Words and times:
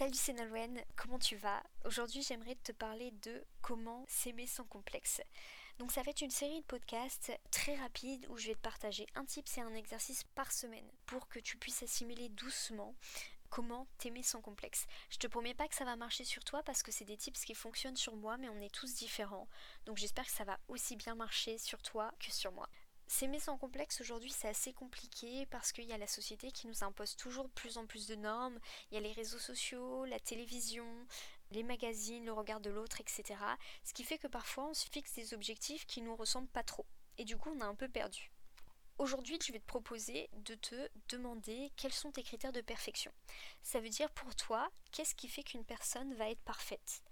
Salut, 0.00 0.14
c'est 0.14 0.32
Nolwenn, 0.32 0.82
comment 0.96 1.18
tu 1.18 1.36
vas? 1.36 1.62
Aujourd'hui, 1.84 2.22
j'aimerais 2.22 2.54
te 2.54 2.72
parler 2.72 3.10
de 3.20 3.44
comment 3.60 4.06
s'aimer 4.08 4.46
sans 4.46 4.64
complexe. 4.64 5.20
Donc, 5.78 5.92
ça 5.92 6.02
va 6.02 6.10
être 6.10 6.22
une 6.22 6.30
série 6.30 6.62
de 6.62 6.64
podcasts 6.64 7.30
très 7.50 7.74
rapides 7.74 8.26
où 8.30 8.38
je 8.38 8.46
vais 8.46 8.54
te 8.54 8.62
partager 8.62 9.04
un 9.14 9.26
tips 9.26 9.58
et 9.58 9.60
un 9.60 9.74
exercice 9.74 10.24
par 10.34 10.52
semaine 10.52 10.90
pour 11.04 11.28
que 11.28 11.38
tu 11.38 11.58
puisses 11.58 11.82
assimiler 11.82 12.30
doucement 12.30 12.94
comment 13.50 13.88
t'aimer 13.98 14.22
sans 14.22 14.40
complexe. 14.40 14.86
Je 15.10 15.18
te 15.18 15.26
promets 15.26 15.52
pas 15.52 15.68
que 15.68 15.74
ça 15.74 15.84
va 15.84 15.96
marcher 15.96 16.24
sur 16.24 16.44
toi 16.44 16.62
parce 16.62 16.82
que 16.82 16.92
c'est 16.92 17.04
des 17.04 17.18
tips 17.18 17.44
qui 17.44 17.54
fonctionnent 17.54 17.94
sur 17.94 18.16
moi, 18.16 18.38
mais 18.38 18.48
on 18.48 18.62
est 18.62 18.74
tous 18.74 18.94
différents. 18.94 19.48
Donc, 19.84 19.98
j'espère 19.98 20.24
que 20.24 20.32
ça 20.32 20.44
va 20.44 20.58
aussi 20.68 20.96
bien 20.96 21.14
marcher 21.14 21.58
sur 21.58 21.82
toi 21.82 22.10
que 22.18 22.32
sur 22.32 22.52
moi. 22.52 22.70
S'aimer 23.12 23.40
sans 23.40 23.58
complexe 23.58 24.00
aujourd'hui 24.00 24.30
c'est 24.30 24.46
assez 24.46 24.72
compliqué 24.72 25.44
parce 25.46 25.72
qu'il 25.72 25.84
y 25.84 25.92
a 25.92 25.98
la 25.98 26.06
société 26.06 26.52
qui 26.52 26.68
nous 26.68 26.84
impose 26.84 27.16
toujours 27.16 27.50
plus 27.50 27.76
en 27.76 27.84
plus 27.84 28.06
de 28.06 28.14
normes, 28.14 28.60
il 28.90 28.94
y 28.94 28.98
a 28.98 29.00
les 29.00 29.10
réseaux 29.10 29.40
sociaux, 29.40 30.04
la 30.04 30.20
télévision, 30.20 30.86
les 31.50 31.64
magazines, 31.64 32.24
le 32.24 32.32
regard 32.32 32.60
de 32.60 32.70
l'autre, 32.70 33.00
etc. 33.00 33.34
Ce 33.82 33.92
qui 33.94 34.04
fait 34.04 34.16
que 34.16 34.28
parfois 34.28 34.68
on 34.68 34.74
se 34.74 34.86
fixe 34.88 35.12
des 35.14 35.34
objectifs 35.34 35.86
qui 35.86 36.02
nous 36.02 36.14
ressemblent 36.14 36.46
pas 36.50 36.62
trop. 36.62 36.86
Et 37.18 37.24
du 37.24 37.36
coup 37.36 37.50
on 37.52 37.60
a 37.60 37.66
un 37.66 37.74
peu 37.74 37.88
perdu. 37.88 38.30
Aujourd'hui, 38.96 39.40
je 39.44 39.52
vais 39.52 39.58
te 39.58 39.66
proposer 39.66 40.30
de 40.32 40.54
te 40.54 40.88
demander 41.08 41.72
quels 41.76 41.92
sont 41.92 42.12
tes 42.12 42.22
critères 42.22 42.52
de 42.52 42.60
perfection. 42.60 43.10
Ça 43.64 43.80
veut 43.80 43.88
dire 43.88 44.10
pour 44.10 44.36
toi, 44.36 44.70
qu'est-ce 44.92 45.16
qui 45.16 45.26
fait 45.26 45.42
qu'une 45.42 45.64
personne 45.64 46.14
va 46.14 46.30
être 46.30 46.42
parfaite? 46.42 47.02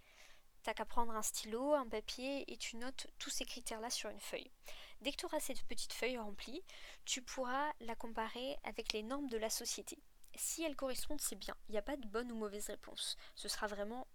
T'as 0.62 0.74
qu'à 0.74 0.84
prendre 0.84 1.16
un 1.16 1.22
stylo, 1.22 1.74
un 1.74 1.88
papier 1.88 2.44
et 2.52 2.56
tu 2.56 2.76
notes 2.76 3.08
tous 3.18 3.30
ces 3.30 3.44
critères-là 3.44 3.90
sur 3.90 4.10
une 4.10 4.20
feuille. 4.20 4.52
Dès 5.00 5.12
que 5.12 5.16
tu 5.16 5.26
auras 5.26 5.40
cette 5.40 5.62
petite 5.64 5.92
feuille 5.92 6.18
remplie, 6.18 6.62
tu 7.04 7.22
pourras 7.22 7.72
la 7.80 7.94
comparer 7.94 8.56
avec 8.64 8.92
les 8.92 9.02
normes 9.02 9.28
de 9.28 9.38
la 9.38 9.50
société. 9.50 9.98
Si 10.34 10.62
elles 10.62 10.76
correspondent, 10.76 11.20
c'est 11.20 11.36
bien. 11.36 11.56
Il 11.68 11.72
n'y 11.72 11.78
a 11.78 11.82
pas 11.82 11.96
de 11.96 12.06
bonne 12.06 12.30
ou 12.32 12.36
mauvaise 12.36 12.66
réponse. 12.66 13.16
Ce 13.34 13.48
sera 13.48 13.66
vraiment 13.66 14.06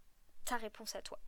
ta 0.46 0.58
réponse 0.58 0.96
à 0.96 1.02
toi. 1.02 1.20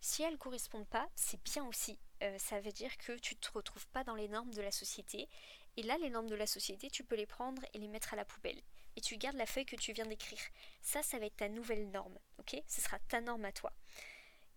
Si 0.00 0.22
elles 0.22 0.34
ne 0.34 0.38
correspondent 0.38 0.88
pas, 0.88 1.08
c'est 1.14 1.42
bien 1.44 1.64
aussi. 1.66 1.98
Euh, 2.22 2.38
ça 2.38 2.60
veut 2.60 2.72
dire 2.72 2.96
que 2.98 3.12
tu 3.18 3.34
ne 3.34 3.40
te 3.40 3.52
retrouves 3.52 3.86
pas 3.88 4.04
dans 4.04 4.14
les 4.14 4.28
normes 4.28 4.52
de 4.52 4.62
la 4.62 4.70
société. 4.70 5.28
Et 5.76 5.82
là, 5.82 5.96
les 5.98 6.10
normes 6.10 6.28
de 6.28 6.34
la 6.34 6.46
société, 6.46 6.90
tu 6.90 7.04
peux 7.04 7.16
les 7.16 7.26
prendre 7.26 7.62
et 7.72 7.78
les 7.78 7.88
mettre 7.88 8.12
à 8.14 8.16
la 8.16 8.24
poubelle. 8.24 8.60
Et 8.96 9.00
tu 9.00 9.16
gardes 9.16 9.36
la 9.36 9.46
feuille 9.46 9.66
que 9.66 9.76
tu 9.76 9.92
viens 9.92 10.06
d'écrire. 10.06 10.40
Ça, 10.82 11.02
ça 11.02 11.18
va 11.18 11.26
être 11.26 11.36
ta 11.36 11.48
nouvelle 11.48 11.90
norme. 11.90 12.18
Ok? 12.38 12.60
Ce 12.66 12.80
sera 12.80 12.98
ta 13.08 13.20
norme 13.20 13.44
à 13.44 13.52
toi. 13.52 13.72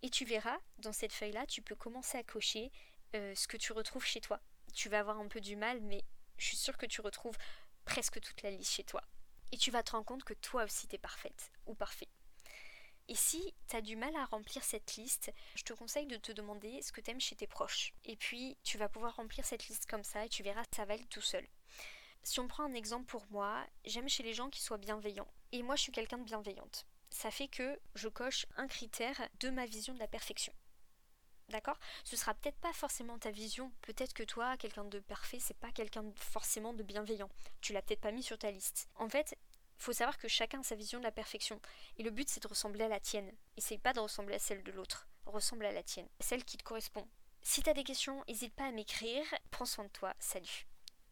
Et 0.02 0.10
tu 0.10 0.24
verras, 0.24 0.58
dans 0.78 0.92
cette 0.92 1.12
feuille-là, 1.12 1.46
tu 1.46 1.62
peux 1.62 1.74
commencer 1.74 2.18
à 2.18 2.22
cocher 2.22 2.70
euh, 3.16 3.34
ce 3.34 3.48
que 3.48 3.56
tu 3.56 3.72
retrouves 3.72 4.04
chez 4.04 4.20
toi. 4.20 4.40
Tu 4.78 4.88
vas 4.88 5.00
avoir 5.00 5.18
un 5.18 5.26
peu 5.26 5.40
du 5.40 5.56
mal, 5.56 5.80
mais 5.80 6.04
je 6.36 6.46
suis 6.46 6.56
sûre 6.56 6.76
que 6.76 6.86
tu 6.86 7.00
retrouves 7.00 7.36
presque 7.84 8.20
toute 8.20 8.42
la 8.42 8.52
liste 8.52 8.70
chez 8.70 8.84
toi. 8.84 9.02
Et 9.50 9.56
tu 9.56 9.72
vas 9.72 9.82
te 9.82 9.90
rendre 9.90 10.04
compte 10.04 10.22
que 10.22 10.34
toi 10.34 10.62
aussi 10.62 10.86
t'es 10.86 10.98
parfaite 10.98 11.50
ou 11.66 11.74
parfait. 11.74 12.06
Et 13.08 13.16
si 13.16 13.52
tu 13.68 13.74
as 13.74 13.80
du 13.80 13.96
mal 13.96 14.14
à 14.14 14.26
remplir 14.26 14.62
cette 14.62 14.94
liste, 14.94 15.32
je 15.56 15.64
te 15.64 15.72
conseille 15.72 16.06
de 16.06 16.16
te 16.16 16.30
demander 16.30 16.80
ce 16.80 16.92
que 16.92 17.00
tu 17.00 17.10
aimes 17.10 17.20
chez 17.20 17.34
tes 17.34 17.48
proches. 17.48 17.92
Et 18.04 18.14
puis 18.14 18.56
tu 18.62 18.78
vas 18.78 18.88
pouvoir 18.88 19.16
remplir 19.16 19.44
cette 19.44 19.66
liste 19.66 19.86
comme 19.90 20.04
ça 20.04 20.24
et 20.24 20.28
tu 20.28 20.44
verras, 20.44 20.62
ça 20.72 20.84
va 20.84 20.96
tout 21.10 21.20
seul. 21.20 21.44
Si 22.22 22.38
on 22.38 22.46
prend 22.46 22.62
un 22.62 22.74
exemple 22.74 23.06
pour 23.06 23.26
moi, 23.30 23.66
j'aime 23.84 24.08
chez 24.08 24.22
les 24.22 24.32
gens 24.32 24.48
qui 24.48 24.62
soient 24.62 24.78
bienveillants. 24.78 25.32
Et 25.50 25.64
moi 25.64 25.74
je 25.74 25.82
suis 25.82 25.92
quelqu'un 25.92 26.18
de 26.18 26.24
bienveillante. 26.24 26.86
Ça 27.10 27.32
fait 27.32 27.48
que 27.48 27.80
je 27.96 28.06
coche 28.06 28.46
un 28.56 28.68
critère 28.68 29.28
de 29.40 29.50
ma 29.50 29.66
vision 29.66 29.92
de 29.92 29.98
la 29.98 30.06
perfection. 30.06 30.52
D'accord? 31.48 31.78
Ce 32.04 32.16
sera 32.16 32.34
peut-être 32.34 32.58
pas 32.58 32.72
forcément 32.72 33.18
ta 33.18 33.30
vision. 33.30 33.72
Peut-être 33.82 34.12
que 34.12 34.22
toi, 34.22 34.56
quelqu'un 34.58 34.84
de 34.84 34.98
parfait, 35.00 35.40
c'est 35.40 35.56
pas 35.56 35.72
quelqu'un 35.72 36.04
forcément 36.16 36.74
de 36.74 36.82
bienveillant. 36.82 37.30
Tu 37.60 37.72
l'as 37.72 37.82
peut-être 37.82 38.02
pas 38.02 38.12
mis 38.12 38.22
sur 38.22 38.38
ta 38.38 38.50
liste. 38.50 38.88
En 38.96 39.08
fait, 39.08 39.36
faut 39.78 39.92
savoir 39.92 40.18
que 40.18 40.28
chacun 40.28 40.60
a 40.60 40.62
sa 40.62 40.74
vision 40.74 40.98
de 40.98 41.04
la 41.04 41.12
perfection. 41.12 41.60
Et 41.96 42.02
le 42.02 42.10
but, 42.10 42.28
c'est 42.28 42.42
de 42.42 42.48
ressembler 42.48 42.84
à 42.84 42.88
la 42.88 43.00
tienne. 43.00 43.32
Essaye 43.56 43.78
pas 43.78 43.92
de 43.92 44.00
ressembler 44.00 44.34
à 44.34 44.38
celle 44.40 44.62
de 44.62 44.72
l'autre. 44.72 45.08
Ressemble 45.24 45.66
à 45.66 45.72
la 45.72 45.82
tienne. 45.82 46.08
Celle 46.20 46.44
qui 46.44 46.56
te 46.56 46.64
correspond. 46.64 47.06
Si 47.42 47.62
t'as 47.62 47.74
des 47.74 47.84
questions, 47.84 48.24
n'hésite 48.28 48.54
pas 48.54 48.66
à 48.66 48.72
m'écrire. 48.72 49.24
Prends 49.50 49.66
soin 49.66 49.84
de 49.84 49.90
toi. 49.90 50.14
Salut. 50.18 50.66